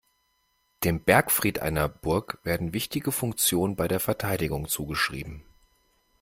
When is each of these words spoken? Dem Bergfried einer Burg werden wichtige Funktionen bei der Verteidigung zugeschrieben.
Dem 0.83 0.99
Bergfried 1.03 1.59
einer 1.59 1.87
Burg 1.87 2.39
werden 2.43 2.73
wichtige 2.73 3.11
Funktionen 3.11 3.75
bei 3.75 3.87
der 3.87 3.99
Verteidigung 3.99 4.67
zugeschrieben. 4.67 5.43